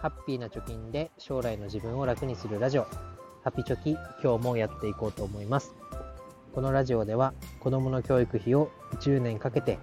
[0.00, 2.86] ハッピーな貯金で将来の自分を楽にするラジオ。
[3.42, 5.74] ハピチョキ今日もやっていこうと思います。
[6.54, 9.78] このラジオでは子供の教育費を10年かけて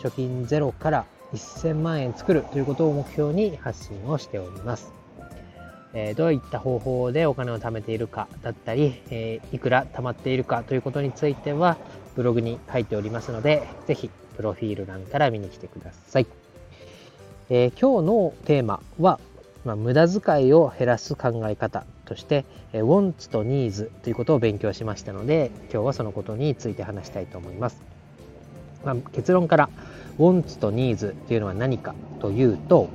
[0.00, 4.92] 貯金ゼロから1000万円作るということを目標に発信をしております、
[5.94, 11.76] え、どういった方法でお金を貯めているかだったり、え、いくら貯まっているかということについては
[12.14, 16.26] ブログに書いておりますのでぜひプロフィール欄から見に来てください、
[17.48, 19.18] えー、今日のテーマは
[19.64, 27.80] まあ、無駄遣いを減らす考え方として、え wants と needs ということを勉強しましたので今日はそのことについて話したいと思います、
[28.84, 29.70] まあ、結論から
[30.18, 32.88] wants と needs というのは何かというと、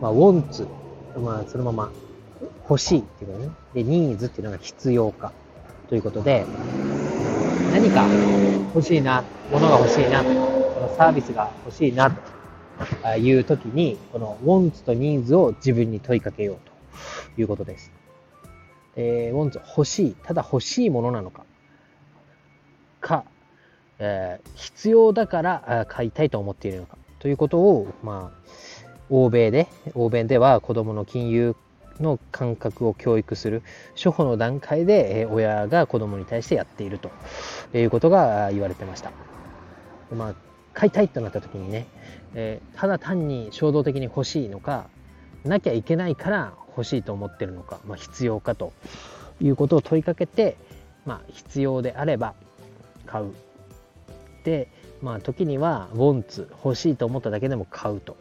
[0.00, 0.68] まあ、wants、
[1.18, 1.92] まあ、そのまま
[2.68, 3.50] 欲しいっていうことね。
[3.74, 5.32] で needs っていうのが必要か
[5.88, 6.46] ということで
[7.72, 8.06] 何か
[8.74, 10.28] 欲しいな物が欲しいなこ
[10.80, 12.39] のサービスが欲しいなと。
[13.18, 16.56] いう時に、この wants と needs を自分に問いかけよう
[17.36, 17.92] ということです。
[18.96, 21.44] えー、wants 欲しい、ただ欲しいものなのか、
[23.00, 23.24] か、
[23.98, 28.40] えー、必要だから買いたいと思っているのかということを、まあ、
[29.10, 31.56] 欧米で、欧米では子供の金融
[32.00, 33.62] の感覚を教育する
[33.94, 37.10] 初歩の段階で親が子供に対してやっていると
[37.74, 39.12] いうことが言われてました。
[40.14, 40.34] まあ、
[40.74, 41.86] 買いたいとなった時にね、
[42.34, 44.86] えー、ただ単に衝動的に欲しいのか
[45.44, 48.72] なきゃいけないから欲しいと思ってるのか、まあ、必要かと
[49.40, 50.56] いうことを問いかけて、
[51.06, 52.34] まあ、必要であれば
[53.06, 53.32] 買う。
[54.44, 54.68] で
[55.02, 58.16] まあ時にはウォンツ欲しいと思っただけでも買うと。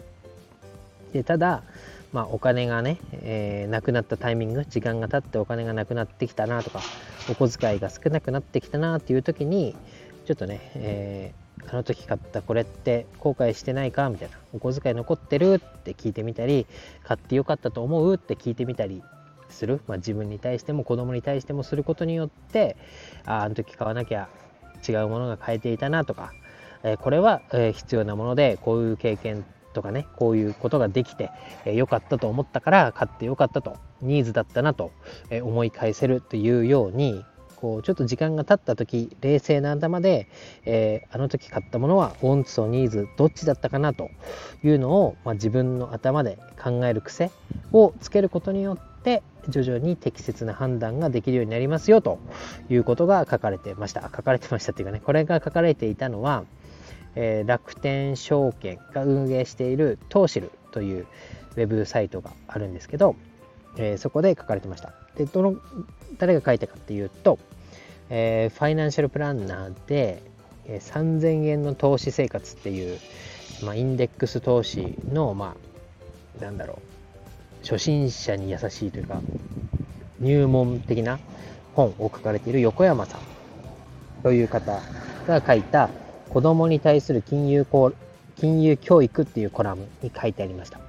[1.13, 1.63] でただ
[2.11, 6.81] まあ、お金がね、えー、なくなったタイミング時間が経ってお金がなくなってきたなとか
[7.29, 9.75] お小遣いが少なくなってきたなっていう時に
[10.25, 14.09] ちょっとね、えーあの時買ったこれって後悔してないか？
[14.09, 14.37] みたいな。
[14.53, 16.65] お小遣い残ってるって聞いてみたり
[17.03, 18.15] 買ってよかったと思う？
[18.15, 19.03] って聞いてみたり
[19.49, 22.77] する、まあ、自分に対しても子供に対してもすることによって
[23.25, 24.29] ああの時買わなきゃ
[24.87, 26.31] 違うものが買えていたなとか、
[26.83, 29.43] えー、これは、えー、必要なものでこういう経験
[29.73, 31.31] とかねこういうことができて
[31.65, 34.91] 良、えー、かったと思ったから買ってよかったとニーズだったなと、
[35.29, 37.25] え思い返せるというように
[37.59, 40.29] こうちょっと時間が経った時冷静な頭で、
[40.65, 44.09] えー、あの時買ったものはウォンツとニーズどっちだったかなと
[44.63, 47.31] いうのを、まあ、自分の頭で考える癖
[47.73, 52.19] をつけることによって徐々に適切な判断ができるようになりますよと
[52.69, 54.01] いうことが書かれてました。
[54.03, 56.45] 書かれてましたっていうかねこれが書かれていたのは、
[57.15, 61.07] えー、楽天証券が運営しているトーシルという
[61.57, 63.15] ウェブサイトがあるんですけど、
[63.77, 64.93] えー、そこで書かれてました。
[65.19, 65.57] でどの
[66.17, 67.39] 誰が書いたかっていうと、
[68.09, 70.23] えー、ファイナンシャルプランナーで、
[70.65, 72.97] えー、3000円の投資生活っていう、
[73.63, 75.57] まあ、インデックス投資の、ま
[76.39, 76.79] あ、なんだろ
[77.61, 79.21] う、初心者に優しいというか、
[80.21, 81.19] 入門的な
[81.75, 83.21] 本を書かれている横山さん
[84.23, 84.81] という方
[85.27, 85.89] が書いた
[86.29, 87.65] 子供に対する金融
[88.37, 90.79] 金融教育っていうコラムに書いてありました。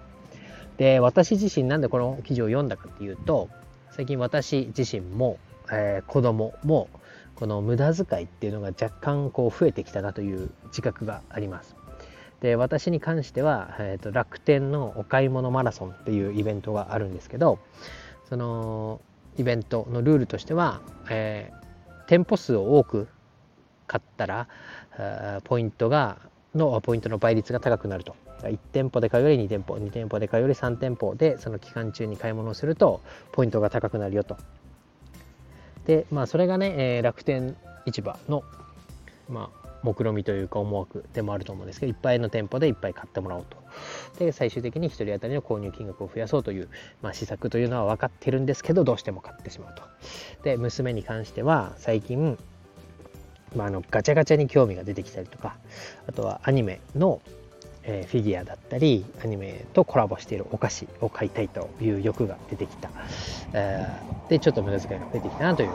[0.76, 3.48] で、私自身なんでこの記事を読んだかっていうと、
[4.00, 5.36] 最近私自身も、
[5.70, 6.88] えー、子供も
[7.34, 11.76] この無駄遣いっていうのが若干こう増えてきたなという自覚があります。
[12.40, 17.58] で私に関しては、えーと、楽天のお買い物マラソンっていうイベントがあるんですけど
[18.30, 19.02] その
[19.36, 23.06] イベントのルールとしては、えー、店舗数を多く
[23.86, 24.48] 買ったら
[25.44, 26.16] ポイントが
[26.54, 28.16] のポイントの倍率が高くなると
[28.48, 33.00] 1店舗で買うより2店舗2店舗で買うより3店舗でその期間中に買い物をすると
[33.32, 34.36] ポイントが高くなるよと。
[35.86, 37.56] でまあそれがね、えー、楽天
[37.86, 38.44] 市場の
[39.28, 43.56] まあ目論見みというか思惑でもあると思うんですけどいっぱいの店舗でいっぱい買ってもらおうと。
[44.18, 46.68] で最終的に1人当たりの購入金額を増やそうという、
[47.02, 49.82] まあ、施策というのは分かってるんですけどどうしても買ってしまうと。
[50.42, 52.38] で娘に関しては最近
[53.56, 55.56] まあ、あのガチャガチャに興味が出てきたりとか
[56.06, 57.20] あとはアニメの
[57.82, 62.90] えー、フィギュアだったりアニメとコラボしているお菓子を買いたいという欲が出てきた、
[63.52, 65.70] えー、でちょっと無駄遣いが増えてきたなという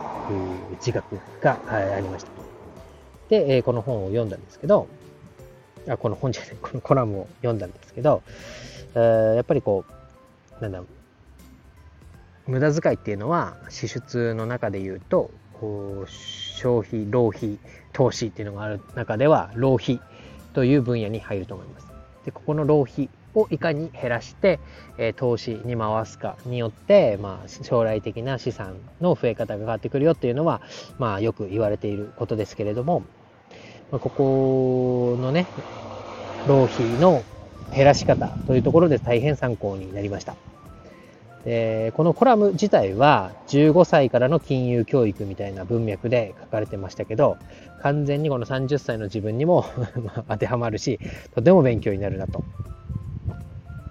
[0.78, 2.32] 自覚がありました。
[3.30, 4.88] で、えー、この本を読んだんですけど
[5.88, 8.22] あこの本じゃないこのコラムを読んだんですけど、
[8.96, 9.86] えー、やっぱりこ
[10.60, 10.86] うなんだろ
[12.48, 17.58] う無駄遣いっていうのは支出の中で言うと消費浪費
[17.94, 20.00] 投資っていうのがある中では浪費
[20.54, 21.95] という分野に入ると思います。
[22.26, 24.60] でここの浪費をいかに減らして、
[24.98, 30.62] え、投資に回すかによって、まあ、将来的な資産の増え方が変わってくるよっていうのは、
[30.98, 33.04] まあ、よく言われていることですけれども、
[33.92, 35.46] まあ、ここのね
[36.48, 37.24] 浪費の
[37.76, 40.36] 減らし方というところで大変参考になりました。
[41.46, 47.38] でこのコラム自体は15歳からの金融教育みたいな文脈で書かれてましたけど
[47.84, 49.64] 完全にこの30歳の自分にも
[50.28, 51.00] 当てはまるし
[51.36, 52.44] とても勉強になるなと。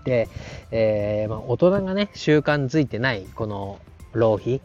[0.04, 0.28] で、
[0.70, 3.78] えー、まあ、大人がね習慣づいてないこの
[4.12, 4.60] 浪費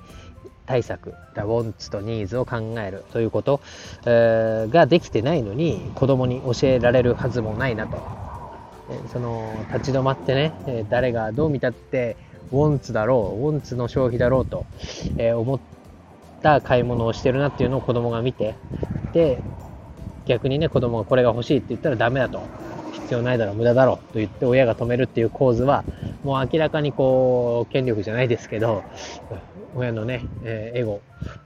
[0.66, 3.62] 対策、ウォンツとニーズを考えるということ、
[4.06, 7.98] えー、ができてないのに子供に教えられるはずもないなと。
[9.12, 12.18] その立ち止まってね、誰がどう見たって
[12.52, 14.66] ウォンツだろう、ウォンツの消費だろうと、
[15.18, 15.60] え思っ
[16.42, 18.56] た買い物をしてるなっていうのを子供が見て、
[19.12, 19.44] で、
[20.26, 22.42] 逆にね、子供がこれが欲しいって言ったらダメだと。
[22.92, 25.86] 必要ないだろ、無駄だろと言って親が止めるっていう構図は、
[26.24, 28.84] もう明らかにこう、権力じゃないですけど、
[29.76, 31.02] 親のね、えエゴ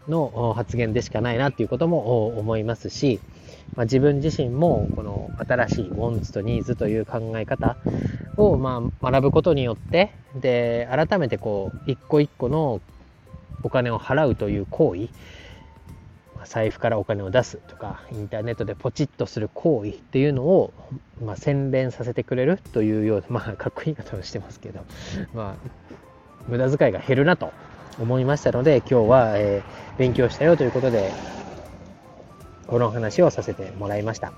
[0.07, 3.19] の発言でしかないなっていうことも思いますし、
[3.75, 7.77] まあ、自分自身もこの新しいウォンツとニーズという考え方
[8.37, 12.81] をまあ学ぶことによってで改めてこう一個一個の
[13.63, 15.07] お金を払うという行為
[16.45, 20.73] 財布からお金を出すとかインターネットでポチッとする行為っていうのを、
[21.21, 24.81] まあ、洗練させてくれるというような まあかっこいい言い方をしてますけど
[25.33, 25.69] まあ
[26.47, 27.51] 無駄遣いが減るなと
[27.99, 31.11] 思いましたので今日は、えー、勉強したよということで
[32.67, 34.33] この話をさせてもらいました。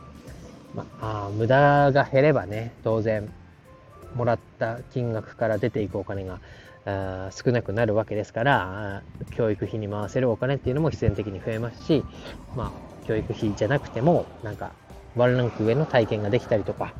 [0.73, 3.29] まあ、無駄が減ればね当然
[4.13, 6.39] もらった金額から出ていくお金が
[7.31, 12.03] 少なくなるわけですから教育費に回せるお金っていうのも必然的に増えますし、
[12.55, 14.73] まあ、教育費じゃなくてもなんか
[15.15, 16.93] ワンランク上の体験ができたりとか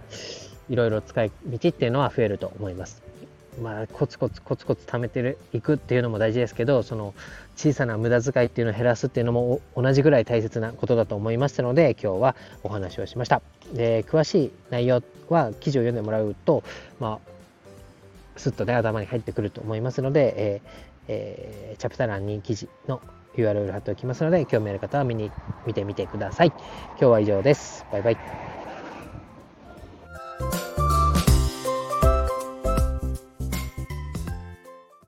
[0.70, 3.04] いろいろ使い道っていうのは増えると思います。
[3.62, 7.14] まあ、コツコツコツコツ貯めていくっていうのも大事ですけどその
[7.56, 13.42] 小さな無駄遣いっていうのを減らすっていうのも同じぐらい大切なことだと思いましたので今日はお話をしました。
[13.74, 16.64] で詳しい内容は記事を読んでもらうと
[17.00, 20.70] まあすっとね頭に入ってくると思いますので、えー
[21.08, 23.02] えー、チャプター欄に記事の
[23.36, 25.32] URL 貼っておきますので興味ある方は見に
[25.66, 26.48] 見てみてください。
[26.48, 27.86] 今日は以上です。
[27.92, 28.65] バイバイ。